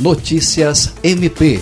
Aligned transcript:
Notícias 0.00 0.92
MP. 1.04 1.60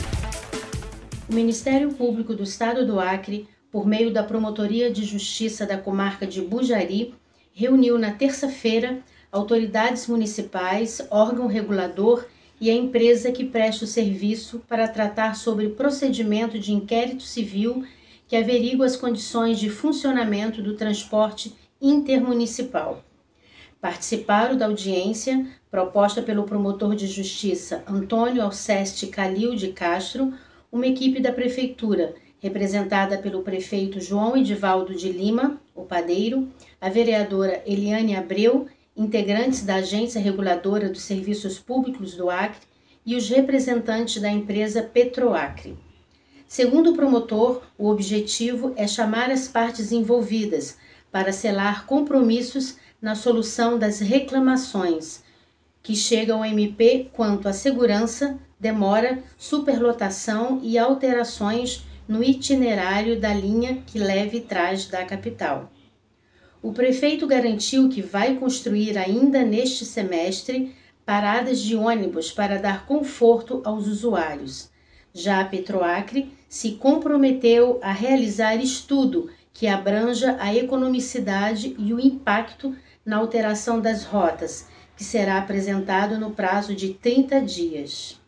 O 1.29 1.35
Ministério 1.35 1.93
Público 1.93 2.35
do 2.35 2.43
Estado 2.43 2.87
do 2.87 2.99
Acre, 2.99 3.47
por 3.71 3.87
meio 3.87 4.11
da 4.11 4.23
Promotoria 4.23 4.91
de 4.91 5.05
Justiça 5.05 5.67
da 5.67 5.77
Comarca 5.77 6.27
de 6.27 6.41
Bujari, 6.41 7.15
reuniu 7.53 7.99
na 7.99 8.11
terça-feira 8.11 9.01
autoridades 9.31 10.07
municipais, 10.07 11.07
órgão 11.11 11.47
regulador 11.47 12.25
e 12.59 12.71
a 12.71 12.75
empresa 12.75 13.31
que 13.31 13.45
presta 13.45 13.85
o 13.85 13.89
serviço 13.89 14.63
para 14.67 14.89
tratar 14.89 15.37
sobre 15.37 15.69
procedimento 15.69 16.59
de 16.59 16.73
inquérito 16.73 17.25
civil 17.25 17.85
que 18.27 18.35
averigua 18.35 18.87
as 18.87 18.97
condições 18.97 19.61
de 19.61 19.69
funcionamento 19.69 20.63
do 20.63 20.75
transporte 20.75 21.55
intermunicipal. 21.83 23.05
Participaram 23.83 24.57
da 24.57 24.67
audiência, 24.67 25.45
proposta 25.69 26.23
pelo 26.23 26.45
promotor 26.45 26.95
de 26.95 27.09
justiça 27.09 27.83
Antônio 27.85 28.41
Alceste 28.41 29.09
Calil 29.09 29.57
de 29.57 29.73
Castro, 29.73 30.33
uma 30.71 30.87
equipe 30.87 31.21
da 31.21 31.33
prefeitura, 31.33 32.15
representada 32.39 33.19
pelo 33.19 33.43
prefeito 33.43 34.01
João 34.01 34.37
Edivaldo 34.37 34.95
de 34.95 35.11
Lima, 35.11 35.61
o 35.75 35.83
padeiro, 35.83 36.49
a 36.81 36.89
vereadora 36.89 37.61
Eliane 37.67 38.15
Abreu 38.15 38.69
integrantes 38.97 39.65
da 39.65 39.77
Agência 39.77 40.21
Reguladora 40.21 40.89
dos 40.89 41.03
Serviços 41.03 41.59
Públicos 41.59 42.15
do 42.15 42.31
Acre 42.31 42.61
e 43.05 43.17
os 43.17 43.29
representantes 43.29 44.23
da 44.23 44.31
empresa 44.31 44.81
Petroacre. 44.81 45.77
Segundo 46.47 46.93
o 46.93 46.95
promotor, 46.95 47.63
o 47.77 47.89
objetivo 47.89 48.75
é 48.77 48.87
chamar 48.87 49.29
as 49.29 49.49
partes 49.49 49.91
envolvidas 49.91 50.79
para 51.11 51.33
selar 51.33 51.85
compromissos 51.85 52.77
na 53.03 53.17
solução 53.17 53.77
das 53.77 53.99
reclamações 53.99 55.25
que 55.83 55.97
chegam 55.97 56.39
ao 56.39 56.45
MP 56.45 57.11
quanto 57.13 57.49
à 57.49 57.53
segurança, 57.53 58.39
demora, 58.61 59.21
superlotação 59.37 60.61
e 60.63 60.79
alterações 60.79 61.85
no 62.07 62.23
itinerário 62.23 63.21
da 63.21 63.35
linha 63.35 63.83
que 63.85 63.99
leve 63.99 64.41
trás 64.41 64.87
da 64.87 65.05
capital. 65.05 65.73
O 66.63 66.73
prefeito 66.73 67.27
garantiu 67.27 67.89
que 67.89 68.01
vai 68.01 68.37
construir 68.37 68.97
ainda 68.97 69.43
neste 69.45 69.85
semestre 69.85 70.73
paradas 71.05 71.61
de 71.61 71.75
ônibus 71.75 72.31
para 72.31 72.59
dar 72.59 72.87
conforto 72.87 73.61
aos 73.65 73.89
usuários. 73.89 74.71
Já 75.13 75.41
a 75.41 75.45
Petroacre 75.45 76.33
se 76.49 76.73
comprometeu 76.73 77.81
a 77.83 77.91
realizar 77.91 78.55
estudo 78.57 79.29
que 79.53 79.67
abranja 79.67 80.37
a 80.41 80.55
economicidade 80.55 81.75
e 81.79 81.93
o 81.93 82.01
impacto 82.01 82.75
na 83.05 83.17
alteração 83.17 83.81
das 83.81 84.05
rotas, 84.05 84.69
que 84.97 85.05
será 85.05 85.39
apresentado 85.39 86.19
no 86.19 86.31
prazo 86.31 86.75
de 86.75 86.95
30 86.95 87.41
dias. 87.43 88.21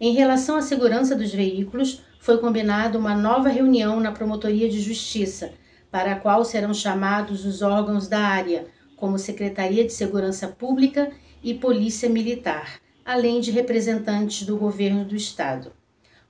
Em 0.00 0.12
relação 0.12 0.56
à 0.56 0.62
segurança 0.62 1.14
dos 1.14 1.32
veículos, 1.32 2.02
foi 2.18 2.38
combinada 2.38 2.98
uma 2.98 3.14
nova 3.14 3.48
reunião 3.48 4.00
na 4.00 4.10
Promotoria 4.10 4.68
de 4.68 4.80
Justiça 4.80 5.52
para 5.90 6.12
a 6.12 6.16
qual 6.16 6.44
serão 6.44 6.74
chamados 6.74 7.44
os 7.44 7.62
órgãos 7.62 8.08
da 8.08 8.18
área, 8.18 8.66
como 8.96 9.18
Secretaria 9.18 9.84
de 9.84 9.92
Segurança 9.92 10.48
Pública 10.48 11.12
e 11.42 11.54
Polícia 11.54 12.08
Militar, 12.08 12.80
além 13.04 13.40
de 13.40 13.50
representantes 13.50 14.44
do 14.46 14.56
governo 14.56 15.04
do 15.04 15.14
Estado. 15.14 15.72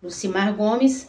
Lucimar 0.02 0.52
Gomes, 0.54 1.08